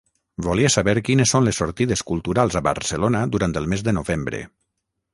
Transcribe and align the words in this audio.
Volia 0.45 0.71
saber 0.75 0.95
quines 1.09 1.33
son 1.35 1.45
les 1.49 1.61
sortides 1.61 2.03
culturals 2.13 2.59
a 2.61 2.65
Barcelona 2.71 3.25
durant 3.37 3.57
el 3.63 3.73
mes 3.75 3.89
de 3.91 3.99
novembre. 4.01 4.45